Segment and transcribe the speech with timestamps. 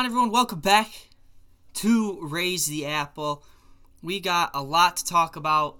[0.00, 0.30] On, everyone?
[0.30, 0.90] Welcome back
[1.74, 3.44] to Raise the Apple.
[4.02, 5.76] We got a lot to talk about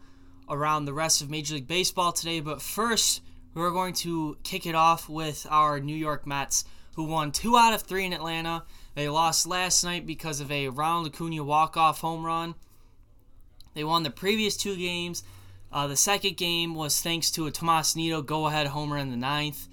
[0.46, 3.23] around the rest of Major League Baseball today, but first,
[3.55, 6.66] we're going to kick it off with our New York Mets,
[6.97, 8.64] who won two out of three in Atlanta.
[8.95, 12.56] They lost last night because of a Ronald Acuna walk-off home run.
[13.73, 15.25] They won the previous two games.
[15.73, 19.66] Uh, the second game was thanks to a Tomas Nido go-ahead homer in the ninth.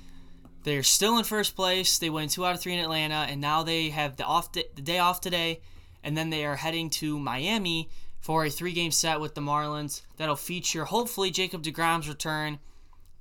[0.68, 1.98] They're still in first place.
[1.98, 4.66] They win two out of three in Atlanta, and now they have the off the
[4.84, 5.62] day off today,
[6.04, 7.88] and then they are heading to Miami
[8.20, 12.60] for a three-game set with the Marlins that'll feature hopefully Jacob Degrom's return,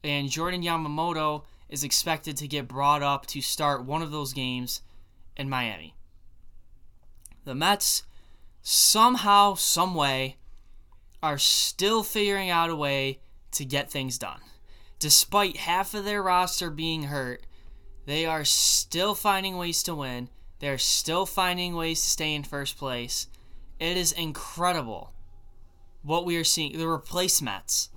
[0.02, 4.82] and Jordan Yamamoto is expected to get brought up to start one of those games
[5.36, 5.94] in Miami.
[7.44, 8.02] The Mets
[8.60, 10.38] somehow, some way,
[11.22, 13.20] are still figuring out a way
[13.52, 14.40] to get things done
[14.98, 17.46] despite half of their roster being hurt,
[18.06, 20.28] they are still finding ways to win.
[20.60, 23.26] They're still finding ways to stay in first place.
[23.78, 25.12] It is incredible
[26.02, 26.78] what we are seeing.
[26.78, 27.90] The replacements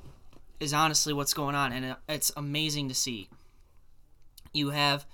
[0.59, 3.29] is honestly what's going on, and it's amazing to see.
[4.51, 5.05] You have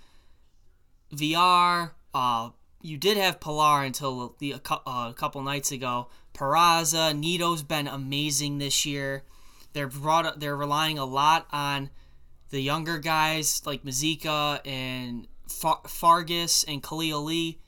[1.11, 1.94] Villar.
[2.14, 2.49] Uh,
[2.81, 6.08] you did have Pilar until the, uh, a couple nights ago.
[6.33, 9.23] Peraza, Nido's been amazing this year.
[9.76, 11.90] They're brought they're relying a lot on
[12.50, 17.59] the younger guys like Mazeika and Far- Fargas and Khalil Lee.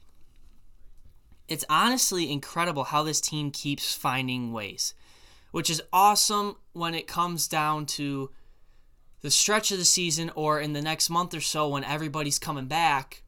[1.49, 4.94] It's honestly incredible how this team keeps finding ways,
[5.52, 8.31] which is awesome when it comes down to
[9.19, 12.67] the stretch of the season or in the next month or so when everybody's coming
[12.67, 13.23] back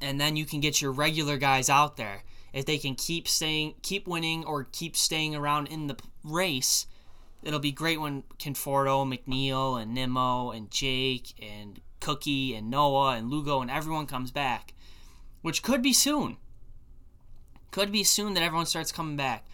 [0.00, 3.74] and then you can get your regular guys out there if they can keep staying
[3.82, 6.86] keep winning or keep staying around in the race
[7.42, 13.30] it'll be great when Conforto, McNeil, and Nimmo, and Jake, and Cookie, and Noah, and
[13.30, 14.74] Lugo, and everyone comes back,
[15.42, 16.36] which could be soon.
[17.70, 19.46] Could be soon that everyone starts coming back.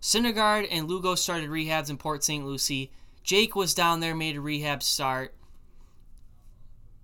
[0.00, 2.44] Syndergaard and Lugo started rehabs in Port St.
[2.44, 2.90] Lucie.
[3.22, 5.34] Jake was down there, made a rehab start.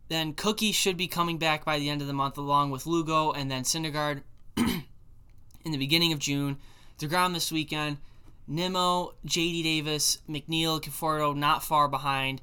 [0.08, 3.32] Then Cookie should be coming back by the end of the month, along with Lugo,
[3.32, 4.22] and then Syndergaard
[4.56, 6.58] in the beginning of June.
[6.98, 7.98] DeGrom this weekend.
[8.46, 12.40] Nimmo, JD Davis, McNeil, Conforto not far behind.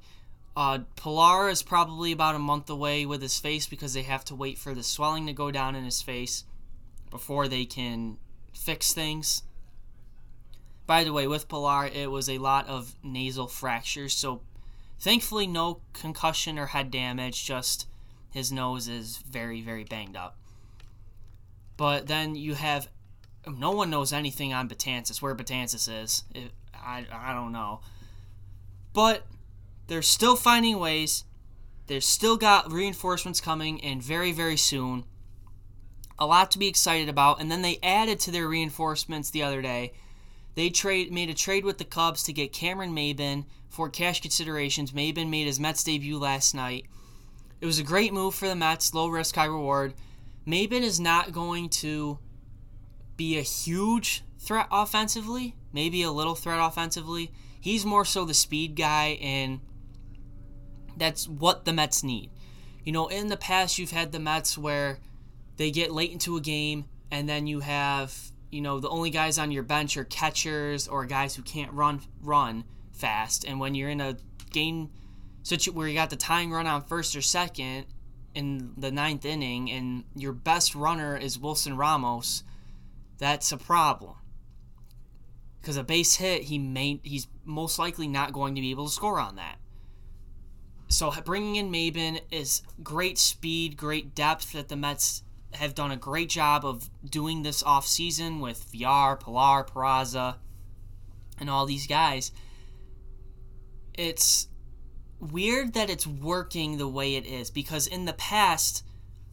[0.56, 4.36] Uh, Pilar is probably about a month away with his face because they have to
[4.36, 6.44] wait for the swelling to go down in his face
[7.10, 8.18] before they can
[8.54, 9.44] fix things.
[10.86, 14.42] By the way, with Pilar, it was a lot of nasal fractures, so
[15.00, 17.88] thankfully no concussion or head damage, just
[18.30, 20.38] his nose is very, very banged up.
[21.78, 22.90] But then you have
[23.48, 26.24] no one knows anything on Betances, where Betances is.
[26.34, 27.82] It, I, I don't know.
[28.94, 29.26] But
[29.88, 31.26] they're still finding ways.
[31.88, 35.06] They've still got reinforcements coming, and very, very soon.
[36.18, 37.42] A lot to be excited about.
[37.42, 39.94] And then they added to their reinforcements the other day.
[40.56, 44.92] They trade made a trade with the Cubs to get Cameron Maybin for cash considerations.
[44.92, 46.86] Maybin made his Mets debut last night.
[47.60, 49.96] It was a great move for the Mets, low risk, high reward.
[50.46, 52.20] Maybin is not going to
[53.24, 57.32] be a huge threat offensively, maybe a little threat offensively.
[57.62, 59.62] He's more so the speed guy, and
[60.98, 62.32] that's what the Mets need.
[62.84, 65.00] You know, in the past, you've had the Mets where
[65.56, 68.14] they get late into a game, and then you have,
[68.52, 72.02] you know, the only guys on your bench are catchers or guys who can't run
[72.22, 73.46] run fast.
[73.46, 74.18] And when you're in a
[74.52, 74.90] game
[75.44, 77.86] such where you got the tying run on first or second
[78.36, 82.44] in the ninth inning, and your best runner is Wilson Ramos
[83.18, 84.16] that's a problem.
[85.62, 88.92] Because a base hit, he may he's most likely not going to be able to
[88.92, 89.58] score on that.
[90.90, 95.24] So bringing in Maybin is great speed, great depth that the Mets
[95.54, 100.36] have done a great job of doing this off season with Villar, Pilar, Peraza,
[101.40, 102.32] and all these guys.
[103.94, 104.48] It's
[105.20, 108.84] weird that it's working the way it is because in the past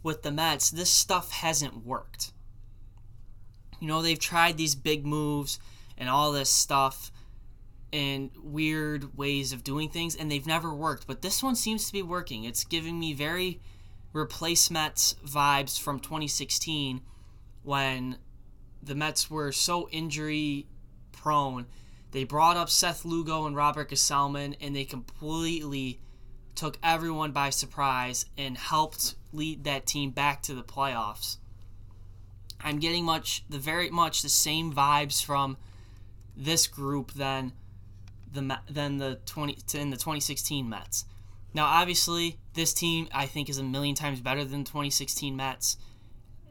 [0.02, 2.32] with the Mets, this stuff hasn't worked.
[3.80, 5.58] You know, they've tried these big moves
[5.98, 7.10] and all this stuff
[7.92, 11.06] and weird ways of doing things, and they've never worked.
[11.06, 12.44] But this one seems to be working.
[12.44, 13.60] It's giving me very
[14.12, 17.00] replacements vibes from 2016
[17.62, 18.18] when
[18.82, 20.66] the Mets were so injury
[21.12, 21.66] prone.
[22.12, 26.00] They brought up Seth Lugo and Robert Gsellman, and they completely
[26.54, 31.38] took everyone by surprise and helped lead that team back to the playoffs.
[32.62, 35.56] I'm getting much the very much the same vibes from
[36.36, 37.52] this group than
[38.32, 41.04] the than the 20 in the 2016 Mets.
[41.52, 45.76] Now, obviously, this team I think is a million times better than 2016 Mets.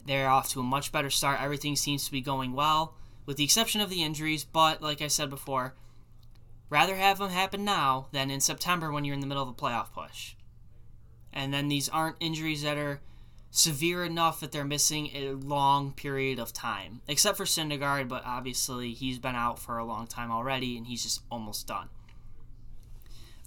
[0.06, 1.40] They're off to a much better start.
[1.40, 2.94] Everything seems to be going well,
[3.26, 4.44] with the exception of the injuries.
[4.44, 5.74] But like I said before,
[6.68, 9.52] rather have them happen now than in September when you're in the middle of a
[9.52, 10.34] playoff push.
[11.32, 13.00] And then these aren't injuries that are
[13.50, 18.92] severe enough that they're missing a long period of time, except for Syndergaard, but obviously
[18.92, 21.88] he's been out for a long time already and he's just almost done.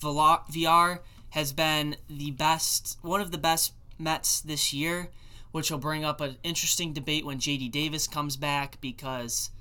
[0.02, 5.10] Villar has been the best, one of the best Mets this year,
[5.52, 9.52] which will bring up an interesting debate when JD Davis comes back because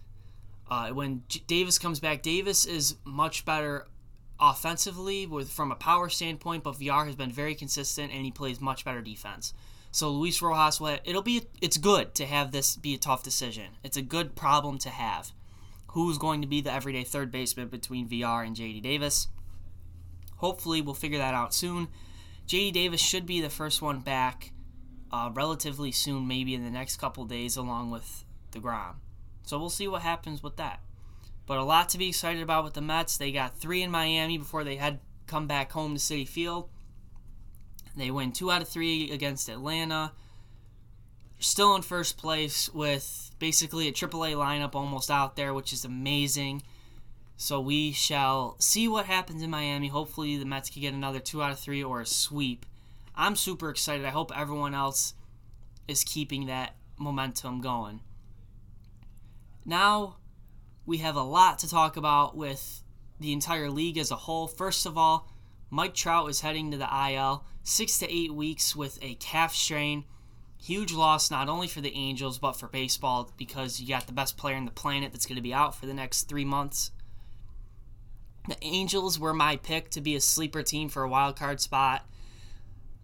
[0.70, 3.86] uh, when J- Davis comes back, Davis is much better
[4.40, 8.60] offensively with from a power standpoint, but VR has been very consistent and he plays
[8.60, 9.54] much better defense.
[9.92, 11.42] So Luis Rojas it'll be.
[11.60, 13.76] It's good to have this be a tough decision.
[13.84, 15.32] It's a good problem to have.
[15.88, 19.28] Who's going to be the everyday third baseman between Villar and JD Davis?
[20.36, 21.88] Hopefully, we'll figure that out soon.
[22.48, 24.52] JD Davis should be the first one back
[25.12, 28.94] uh, relatively soon, maybe in the next couple days, along with the DeGrom.
[29.42, 30.80] So we'll see what happens with that.
[31.46, 33.18] But a lot to be excited about with the Mets.
[33.18, 36.70] They got three in Miami before they had come back home to Citi Field.
[37.96, 40.12] They win two out of three against Atlanta.
[41.38, 46.62] Still in first place with basically a AAA lineup almost out there, which is amazing.
[47.36, 49.88] So we shall see what happens in Miami.
[49.88, 52.64] Hopefully, the Mets can get another two out of three or a sweep.
[53.16, 54.06] I'm super excited.
[54.06, 55.14] I hope everyone else
[55.88, 58.00] is keeping that momentum going.
[59.64, 60.16] Now,
[60.86, 62.82] we have a lot to talk about with
[63.20, 64.46] the entire league as a whole.
[64.46, 65.28] First of all,
[65.70, 70.04] Mike Trout is heading to the IL, six to eight weeks with a calf strain.
[70.58, 74.36] Huge loss not only for the Angels but for baseball because you got the best
[74.36, 76.92] player in the planet that's going to be out for the next three months.
[78.48, 82.06] The Angels were my pick to be a sleeper team for a wild card spot.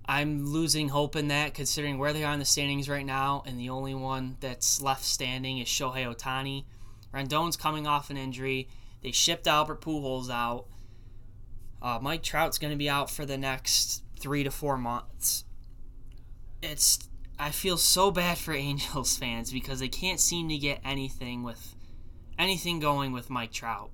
[0.05, 3.61] I'm losing hope in that considering where they are in the standings right now, and
[3.61, 6.65] the only one that's left standing is Shohei Ohtani.
[7.13, 8.69] Rendon's coming off an injury.
[9.03, 10.67] They shipped Albert Pujols out.
[11.81, 15.45] Uh, Mike Trout's going to be out for the next three to four months.
[16.63, 16.99] It's
[17.39, 21.75] I feel so bad for Angels fans because they can't seem to get anything with
[22.39, 23.91] anything going with Mike Trout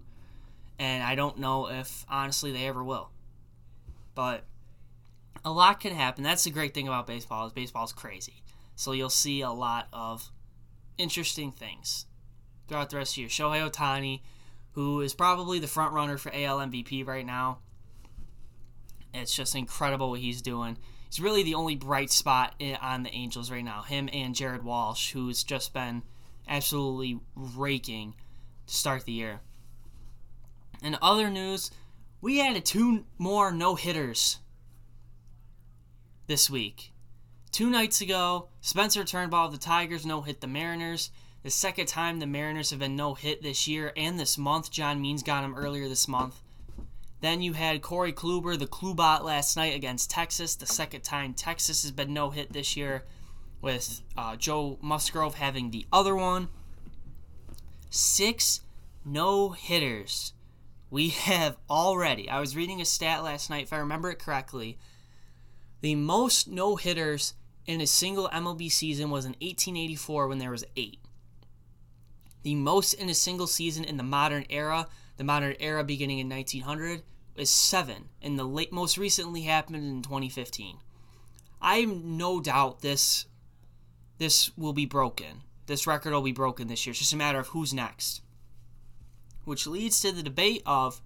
[0.78, 3.10] and I don't know if honestly they ever will.
[4.14, 4.44] But
[5.44, 6.24] a lot can happen.
[6.24, 8.42] That's the great thing about baseball is baseball is crazy.
[8.76, 10.30] So you'll see a lot of
[10.98, 12.06] interesting things
[12.68, 13.28] throughout the rest of year.
[13.28, 14.22] Shohei Ohtani,
[14.72, 17.58] who is probably the front runner for AL MVP right now.
[19.14, 20.76] It's just incredible what he's doing.
[21.08, 23.82] He's really the only bright spot on the Angels right now.
[23.82, 26.02] Him and Jared Walsh, who's just been
[26.48, 28.14] absolutely raking
[28.66, 29.40] to start the year.
[30.82, 31.70] In other news,
[32.20, 34.38] we added two more no hitters
[36.26, 36.92] this week.
[37.52, 41.10] Two nights ago, Spencer Turnbull of the Tigers no hit the Mariners.
[41.44, 44.70] The second time the Mariners have been no hit this year and this month.
[44.70, 46.40] John Means got him earlier this month.
[47.24, 50.56] Then you had Corey Kluber, the Klubot, last night against Texas.
[50.56, 53.04] The second time Texas has been no hit this year,
[53.62, 56.48] with uh, Joe Musgrove having the other one.
[57.88, 58.60] Six
[59.06, 60.34] no hitters
[60.90, 64.76] we have already, I was reading a stat last night, if I remember it correctly,
[65.80, 67.32] the most no hitters
[67.64, 70.98] in a single MLB season was in 1884 when there was eight.
[72.42, 76.28] The most in a single season in the modern era, the modern era beginning in
[76.28, 77.02] 1900,
[77.36, 80.78] is seven, and the late, most recently happened in 2015.
[81.60, 83.26] I have no doubt this
[84.18, 85.42] this will be broken.
[85.66, 86.92] This record will be broken this year.
[86.92, 88.20] It's just a matter of who's next
[89.44, 91.00] which leads to the debate of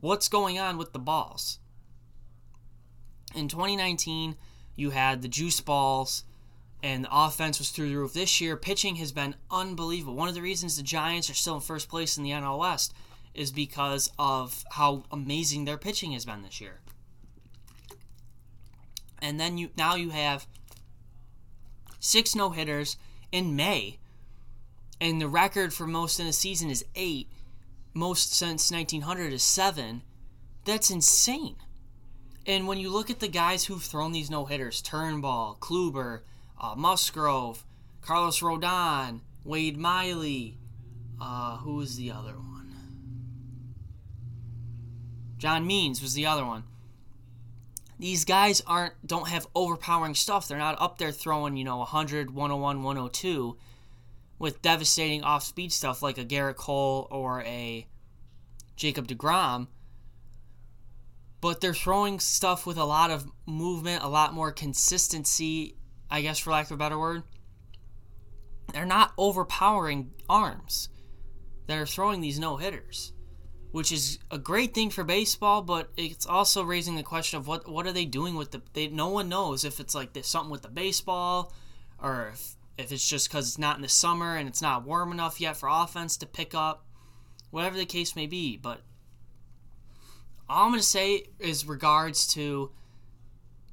[0.00, 1.58] what's going on with the balls.
[3.34, 4.36] In 2019,
[4.76, 6.24] you had the juice balls,
[6.82, 8.14] and the offense was through the roof.
[8.14, 10.14] This year, pitching has been unbelievable.
[10.14, 12.94] One of the reasons the Giants are still in first place in the NL West
[13.38, 16.80] is because of how amazing their pitching has been this year.
[19.20, 20.46] And then you now you have
[22.00, 22.96] six no hitters
[23.32, 23.98] in May
[25.00, 27.28] and the record for most in a season is eight.
[27.94, 30.02] Most since 1900 is seven.
[30.64, 31.56] That's insane.
[32.46, 36.20] And when you look at the guys who've thrown these no hitters Turnbull, Kluber,
[36.60, 37.64] uh, Musgrove,
[38.00, 40.58] Carlos Rodon, Wade Miley,
[41.20, 42.47] uh, who was the other one?
[45.38, 46.64] John Means was the other one.
[47.98, 50.46] These guys aren't don't have overpowering stuff.
[50.46, 53.56] They're not up there throwing, you know, 100, 101, 102
[54.38, 57.86] with devastating off speed stuff like a Gerrit Cole or a
[58.76, 59.68] Jacob DeGrom.
[61.40, 65.76] But they're throwing stuff with a lot of movement, a lot more consistency,
[66.10, 67.22] I guess for lack of a better word,
[68.72, 70.88] they're not overpowering arms
[71.66, 73.12] that are throwing these no hitters,
[73.70, 75.62] which is a great thing for baseball.
[75.62, 78.62] But it's also raising the question of what what are they doing with the?
[78.72, 81.52] They, no one knows if it's like there's something with the baseball,
[82.02, 85.12] or if if it's just because it's not in the summer and it's not warm
[85.12, 86.84] enough yet for offense to pick up,
[87.50, 88.56] whatever the case may be.
[88.56, 88.80] But
[90.48, 92.70] all I'm gonna say is regards to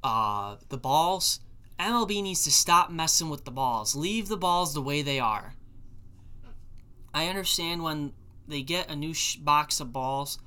[0.02, 1.40] uh, the balls.
[1.78, 3.94] MLB needs to stop messing with the balls.
[3.94, 5.54] Leave the balls the way they are.
[7.12, 8.12] I understand when
[8.48, 10.38] they get a new sh- box of balls,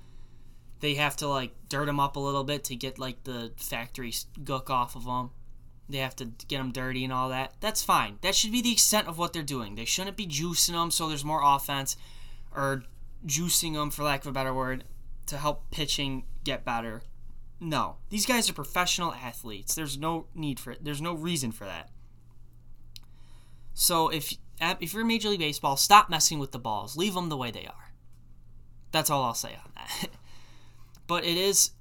[0.79, 4.11] they have to like dirt them up a little bit to get like the factory
[4.43, 5.31] gook off of them.
[5.89, 7.55] They have to get them dirty and all that.
[7.61, 8.19] That's fine.
[8.21, 9.75] That should be the extent of what they're doing.
[9.75, 11.97] They shouldn't be juicing them so there's more offense
[12.55, 12.83] or
[13.25, 14.83] juicing them, for lack of a better word,
[15.25, 17.01] to help pitching get better.
[17.59, 19.75] No, these guys are professional athletes.
[19.75, 20.83] There's no need for it.
[20.83, 21.89] There's no reason for that.
[23.73, 26.97] So if if you're Major League Baseball, stop messing with the balls.
[26.97, 27.88] Leave them the way they are.
[28.91, 30.09] That's all I'll say on that.
[31.07, 31.71] but it is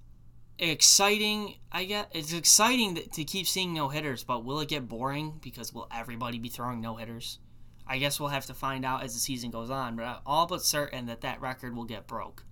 [0.59, 1.55] exciting.
[1.71, 5.73] I get it's exciting to keep seeing no hitters, but will it get boring because
[5.73, 7.39] will everybody be throwing no hitters?
[7.87, 10.47] I guess we'll have to find out as the season goes on, but I'm all
[10.47, 12.45] but certain that that record will get broke.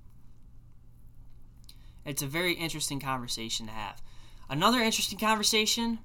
[2.07, 4.01] It's a very interesting conversation to have.
[4.49, 5.99] Another interesting conversation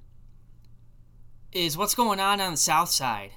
[1.52, 3.30] is what's going on on the south side.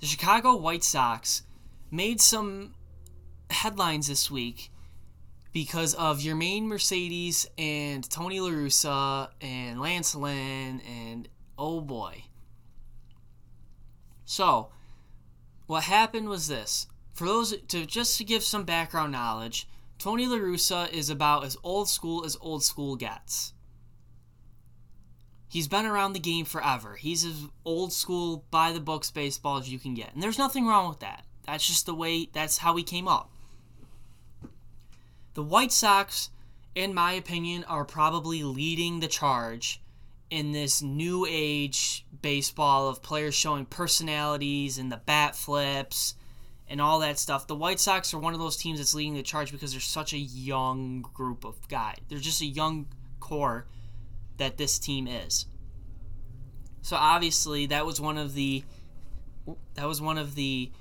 [0.00, 1.42] The Chicago White Sox
[1.90, 2.74] made some
[3.50, 4.70] headlines this week
[5.52, 11.28] because of Yermín Mercedes and Tony La Russa and Lance Lynn and
[11.58, 12.24] oh boy.
[14.24, 14.68] So,
[15.66, 16.86] what happened was this.
[17.14, 19.66] For those to just to give some background knowledge,
[19.98, 23.52] Tony La Russa is about as old school as old school gets.
[25.48, 26.96] He's been around the game forever.
[26.96, 30.12] He's as old school by the books baseball as you can get.
[30.12, 31.24] And there's nothing wrong with that.
[31.46, 33.30] That's just the way that's how he came up.
[35.38, 36.30] The White Sox,
[36.74, 39.80] in my opinion, are probably leading the charge
[40.30, 46.16] in this new age baseball of players showing personalities and the bat flips
[46.66, 47.46] and all that stuff.
[47.46, 50.12] The White Sox are one of those teams that's leading the charge because they're such
[50.12, 51.98] a young group of guys.
[52.08, 52.88] They're just a young
[53.20, 53.68] core
[54.38, 55.46] that this team is.
[56.82, 58.64] So obviously that was one of the
[59.74, 60.72] that was one of the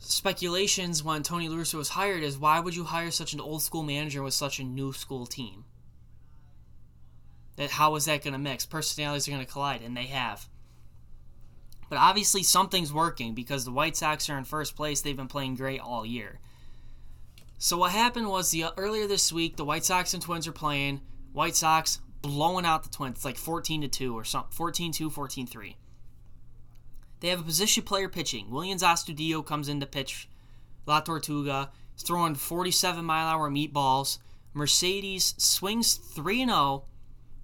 [0.00, 3.82] speculations when Tony La was hired is why would you hire such an old school
[3.82, 5.64] manager with such a new school team?
[7.56, 8.66] That how is that going to mix?
[8.66, 10.46] Personalities are going to collide, and they have.
[11.88, 15.00] But obviously, something's working because the White Sox are in first place.
[15.00, 16.40] They've been playing great all year.
[17.58, 21.00] So what happened was the earlier this week, the White Sox and Twins are playing.
[21.32, 25.46] White Sox blowing out the Twins, like 14 to 2 or something, 14 2, 14
[25.46, 25.76] 3.
[27.20, 28.48] They have a position player pitching.
[28.50, 30.28] Willians Astudillo comes in to pitch
[30.86, 31.70] La Tortuga.
[31.94, 34.18] He's throwing 47 mile hour meatballs.
[34.52, 36.84] Mercedes swings 3 0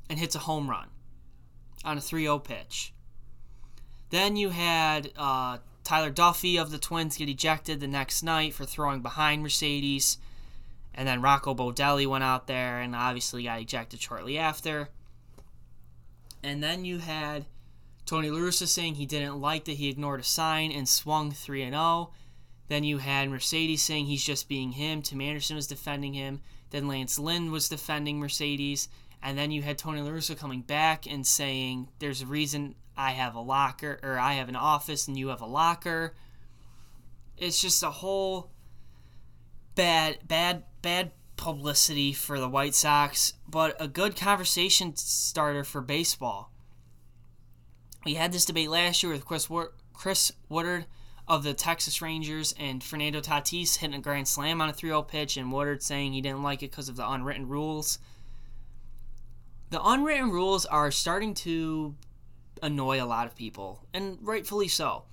[0.09, 0.89] and hits a home run
[1.85, 2.93] on a 3 0 pitch.
[4.11, 8.65] Then you had uh, Tyler Duffey of the Twins get ejected the next night for
[8.65, 10.19] throwing behind Mercedes.
[10.95, 14.91] And then Rocco Baldelli went out there and obviously got ejected shortly after.
[16.43, 17.47] And then you had
[18.05, 21.69] Tony La Russa saying he didn't like that he ignored a sign and swung 3
[21.69, 22.11] 0.
[22.69, 25.03] Then you had Mercedes saying he's just being him.
[25.03, 26.41] Tim Anderson was defending him.
[26.71, 28.89] Then Lance Lynn was defending Mercedes.
[29.23, 33.13] And then you had Tony La Russa coming back and saying there's a reason I
[33.13, 36.15] have a locker or I have an office and you have a locker.
[37.37, 38.51] It's just a whole
[39.75, 46.52] bad bad bad publicity for the White Sox, but a good conversation starter for baseball.
[48.05, 49.49] We had this debate last year with Chris
[49.93, 50.87] Chris Woodward
[51.29, 55.37] of the Texas Rangers and Fernando Tatis hitting a grand slam on a 3-0 pitch
[55.37, 57.99] and Woodward saying he didn't like it because of the unwritten rules.
[59.71, 61.95] The unwritten rules are starting to
[62.61, 65.05] annoy a lot of people, and rightfully so.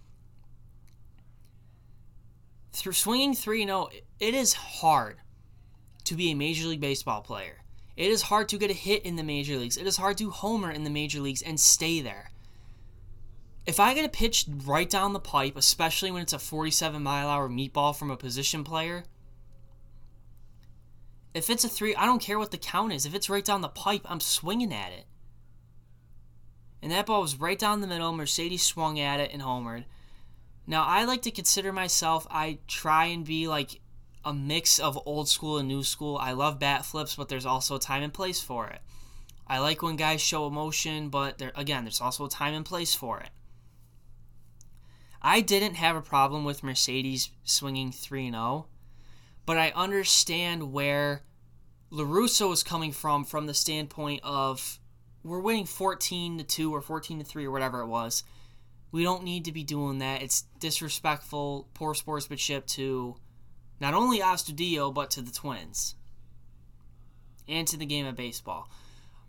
[2.73, 5.17] Through swinging 3 0, it is hard
[6.05, 7.59] to be a Major League Baseball player.
[7.95, 9.77] It is hard to get a hit in the major leagues.
[9.77, 12.31] It is hard to homer in the major leagues and stay there.
[13.69, 17.29] If I get a pitch right down the pipe, especially when it's a 47 mile
[17.29, 19.03] hour meatball from a position player,
[21.35, 23.05] if it's a three, I don't care what the count is.
[23.05, 25.05] If it's right down the pipe, I'm swinging at it.
[26.81, 28.11] And that ball was right down the middle.
[28.11, 29.85] Mercedes swung at it and homered.
[30.65, 33.81] Now, I like to consider myself, I try and be like
[34.25, 36.17] a mix of old school and new school.
[36.17, 38.81] I love bat flips, but there's also a time and place for it.
[39.45, 42.95] I like when guys show emotion, but there again, there's also a time and place
[42.95, 43.29] for it.
[45.21, 48.67] I didn't have a problem with Mercedes swinging 3 0,
[49.45, 51.23] but I understand where
[51.91, 54.79] LaRussa was coming from from the standpoint of
[55.23, 58.23] we're winning 14 to 2 or 14 to 3 or whatever it was.
[58.91, 60.21] We don't need to be doing that.
[60.21, 63.17] It's disrespectful, poor sportsmanship to
[63.79, 65.95] not only Astudillo, but to the Twins
[67.47, 68.69] and to the game of baseball.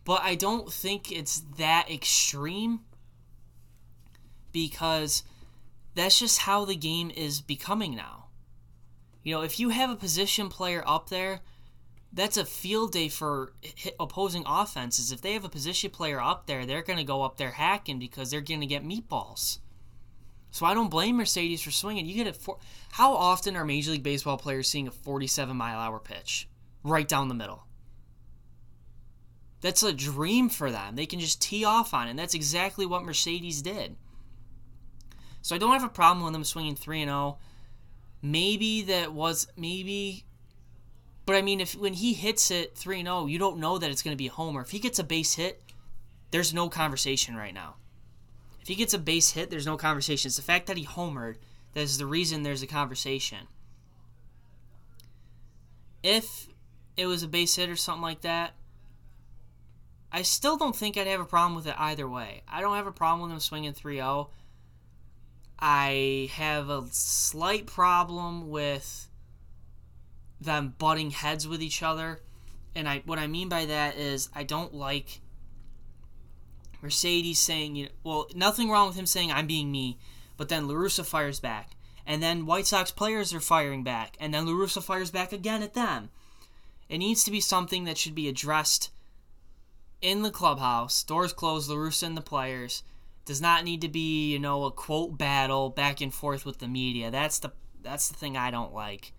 [0.05, 2.81] But I don't think it's that extreme
[4.53, 5.23] because
[5.95, 8.27] that's just how the game is becoming now.
[9.23, 11.41] You know, if you have a position player up there,
[12.13, 13.53] that's a field day for
[13.99, 15.13] opposing offenses.
[15.13, 17.99] If they have a position player up there, they're going to go up there hacking
[17.99, 19.59] because they're going to get meatballs.
[20.51, 22.07] So I don't blame Mercedes for swinging.
[22.07, 22.59] You get it for
[22.93, 26.49] how often are Major League Baseball players seeing a 47 mile hour pitch
[26.83, 27.65] right down the middle?
[29.61, 30.97] That's a dream for them.
[30.97, 32.11] They can just tee off on it.
[32.11, 33.97] And that's exactly what Mercedes did.
[35.43, 37.39] So I don't have a problem with them swinging 3 and 0.
[38.23, 40.25] Maybe that was maybe
[41.27, 44.03] but I mean if when he hits it 3 0, you don't know that it's
[44.03, 44.63] going to be a homer.
[44.63, 45.63] If he gets a base hit,
[46.31, 47.77] there's no conversation right now.
[48.61, 50.29] If he gets a base hit, there's no conversation.
[50.29, 51.37] It's the fact that he homered
[51.73, 53.47] that is the reason there's a conversation.
[56.03, 56.49] If
[56.97, 58.55] it was a base hit or something like that,
[60.13, 62.43] I still don't think I'd have a problem with it either way.
[62.49, 64.31] I don't have a problem with him swinging 3 0.
[65.61, 69.09] I have a slight problem with
[70.41, 72.21] them butting heads with each other.
[72.75, 75.21] And I what I mean by that is I don't like
[76.81, 79.99] Mercedes saying, you know, well, nothing wrong with him saying I'm being me,
[80.37, 81.73] but then LaRussa fires back.
[82.07, 85.75] And then White Sox players are firing back, and then LaRussa fires back again at
[85.75, 86.11] them.
[86.89, 88.91] It needs to be something that should be addressed
[90.01, 92.83] in the clubhouse, doors closed, LaRussa and the players.
[93.25, 96.69] Does not need to be, you know, a quote battle back and forth with the
[96.69, 97.11] media.
[97.11, 97.53] That's the
[97.83, 99.13] that's the thing I don't like.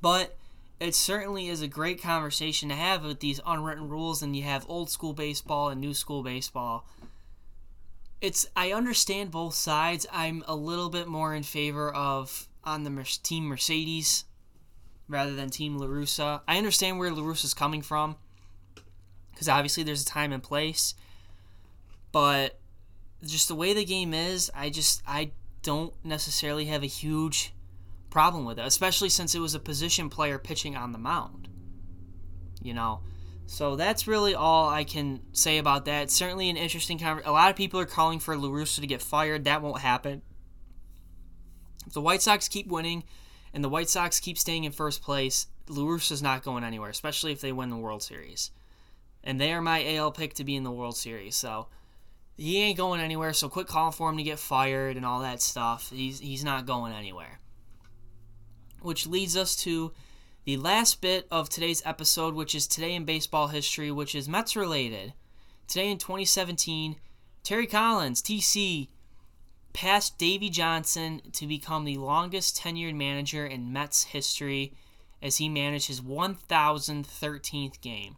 [0.00, 0.36] But
[0.78, 4.66] it certainly is a great conversation to have with these unwritten rules and you have
[4.68, 6.86] old school baseball and new school baseball.
[8.20, 10.06] It's I understand both sides.
[10.12, 14.24] I'm a little bit more in favor of on the team Mercedes
[15.08, 16.42] rather than team LaRussa.
[16.46, 18.16] I understand where LaRussa's coming from
[19.32, 20.94] because obviously there's a time and place.
[22.12, 22.58] But
[23.24, 27.54] just the way the game is, I just I don't necessarily have a huge
[28.10, 31.48] problem with it, especially since it was a position player pitching on the mound.
[32.62, 33.00] You know,
[33.46, 36.10] so that's really all I can say about that.
[36.10, 37.30] Certainly an interesting conversation.
[37.30, 39.44] A lot of people are calling for LaRussa to get fired.
[39.44, 40.22] That won't happen.
[41.86, 43.04] If the White Sox keep winning
[43.54, 47.40] and the White Sox keep staying in first place, LaRussa's not going anywhere, especially if
[47.40, 48.50] they win the World Series
[49.26, 51.34] and they are my AL pick to be in the World Series.
[51.34, 51.66] So
[52.36, 53.32] he ain't going anywhere.
[53.32, 55.90] So quit calling for him to get fired and all that stuff.
[55.90, 57.40] He's he's not going anywhere.
[58.80, 59.92] Which leads us to
[60.44, 64.54] the last bit of today's episode, which is today in baseball history, which is Mets
[64.54, 65.12] related.
[65.66, 66.96] Today in 2017,
[67.42, 68.88] Terry Collins, TC,
[69.72, 74.72] passed Davey Johnson to become the longest tenured manager in Mets history
[75.20, 78.16] as he managed his 1013th game.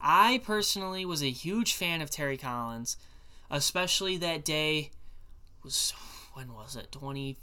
[0.00, 2.96] I personally was a huge fan of Terry Collins,
[3.50, 4.90] especially that day
[5.62, 5.92] was
[6.34, 6.92] when was it?
[6.92, 7.36] 20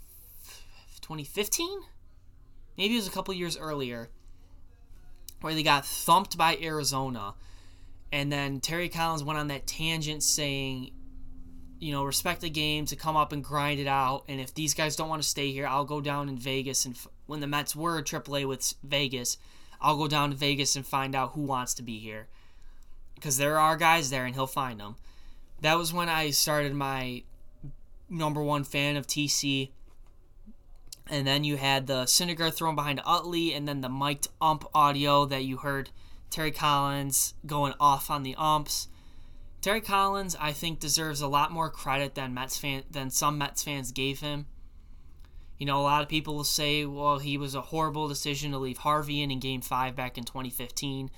[1.02, 1.82] 2015?
[2.78, 4.10] Maybe it was a couple years earlier
[5.41, 7.36] where they got thumped by Arizona.
[8.12, 10.91] And then Terry Collins went on that tangent saying,
[11.80, 14.24] you know, respect the game to come up and grind it out.
[14.28, 16.86] And if these guys don't want to stay here, I'll go down in Vegas.
[16.86, 19.38] And f- when the Mets were AAA with Vegas,
[19.82, 22.28] I'll go down to Vegas and find out who wants to be here
[23.13, 24.96] because there are guys there and he'll find them.
[25.62, 27.24] That was when I started my
[28.10, 29.72] number one fan of TC.
[31.08, 35.26] And then you had the Syndergaard thrown behind Utley, and then the mic'd ump audio
[35.26, 35.91] that you heard
[36.30, 38.88] Terry Collins going off on the umps.
[39.62, 43.63] Terry Collins, I think, deserves a lot more credit than Mets fan than some Mets
[43.63, 44.46] fans gave him.
[45.58, 48.58] You know, a lot of people will say, well, he was a horrible decision to
[48.58, 51.10] leave Harvey in in Game Five back in 2015.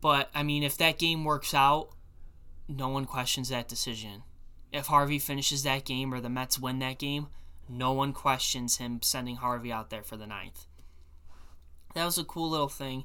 [0.00, 1.90] But I mean, if that game works out,
[2.68, 4.22] no one questions that decision.
[4.72, 7.28] If Harvey finishes that game or the Mets win that game,
[7.68, 10.66] no one questions him sending Harvey out there for the ninth.
[11.94, 13.04] That was a cool little thing.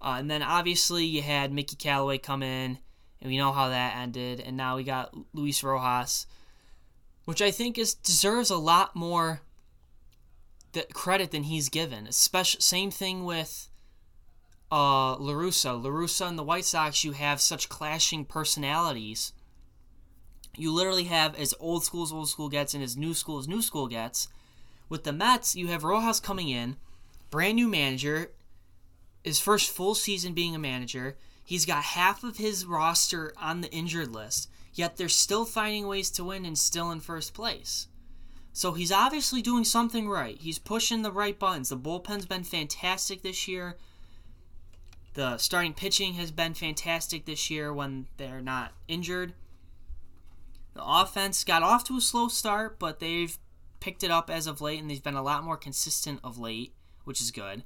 [0.00, 2.78] Uh, and then obviously you had Mickey Callaway come in,
[3.20, 4.40] and we know how that ended.
[4.40, 6.26] And now we got Luis Rojas,
[7.24, 9.42] which I think is deserves a lot more
[10.92, 12.06] credit than he's given.
[12.06, 13.68] Especially same thing with
[14.72, 15.80] uh, La Russa.
[15.80, 19.34] LaRussa and the White Sox, you have such clashing personalities.
[20.56, 23.46] You literally have as old school as old school gets and as new school as
[23.46, 24.28] new school gets.
[24.88, 26.76] With the Mets, you have Rojas coming in,
[27.30, 28.32] brand new manager,
[29.22, 31.16] his first full season being a manager.
[31.44, 36.10] He's got half of his roster on the injured list, yet they're still finding ways
[36.12, 37.88] to win and still in first place.
[38.54, 40.38] So he's obviously doing something right.
[40.38, 41.68] He's pushing the right buttons.
[41.68, 43.76] The bullpen's been fantastic this year.
[45.14, 49.34] The starting pitching has been fantastic this year when they're not injured.
[50.74, 53.36] The offense got off to a slow start, but they've
[53.78, 56.72] picked it up as of late, and they've been a lot more consistent of late,
[57.04, 57.62] which is good.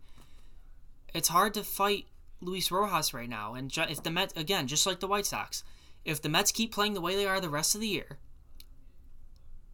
[1.15, 2.07] It's hard to fight
[2.41, 5.63] Luis Rojas right now, and if the Mets again, just like the White Sox,
[6.05, 8.19] if the Mets keep playing the way they are the rest of the year,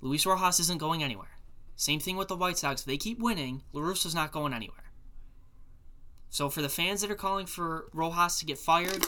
[0.03, 1.39] Luis Rojas isn't going anywhere.
[1.75, 2.83] Same thing with the White Sox.
[2.83, 4.82] If they keep winning, La Russa's not going anywhere.
[6.33, 9.07] So for the fans that are calling for Rojas to get fired,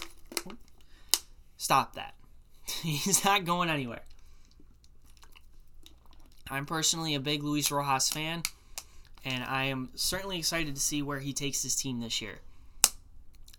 [1.57, 2.13] stop that.
[2.83, 4.03] He's not going anywhere.
[6.51, 8.43] I'm personally a big Luis Rojas fan,
[9.25, 12.41] and I am certainly excited to see where he takes his team this year.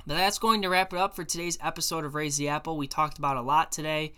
[0.06, 2.78] But that's going to wrap it up for today's episode of Raise the Apple.
[2.78, 4.14] We talked about a lot today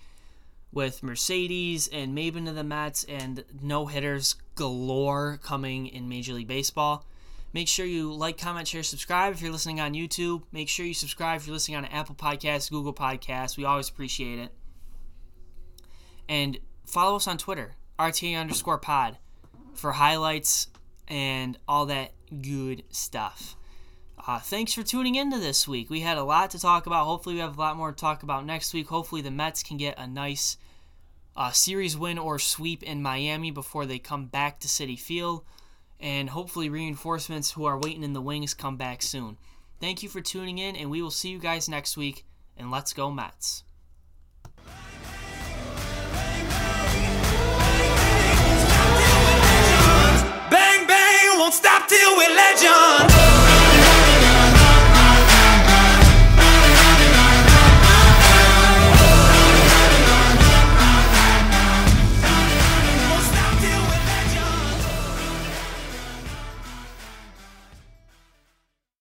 [0.73, 6.49] with Mercedes and Maybin to the Mets and no hitters galore coming in Major League
[6.49, 7.05] Baseball.
[7.57, 10.43] Make sure you like, comment, share, subscribe if you're listening on YouTube.
[10.51, 13.57] Make sure you subscribe if you're listening on Apple Podcasts, Google Podcasts.
[13.57, 14.51] We always appreciate it.
[16.29, 19.17] And follow us on Twitter, RTA underscore pod,
[19.73, 20.67] for highlights
[21.07, 22.11] and all that
[22.43, 23.55] good stuff.
[24.27, 25.89] Uh, thanks for tuning into this week.
[25.89, 27.05] We had a lot to talk about.
[27.05, 28.89] Hopefully, we have a lot more to talk about next week.
[28.89, 30.57] Hopefully, the Mets can get a nice
[31.35, 35.43] uh, series win or sweep in Miami before they come back to Citi Field
[35.99, 39.37] and hopefully reinforcements who are waiting in the wings come back soon.
[39.79, 42.25] Thank you for tuning in, and we will see you guys next week.
[42.55, 43.63] And let's go, Mets.
[50.49, 53.16] Bang, bang, won't stop till we're legends.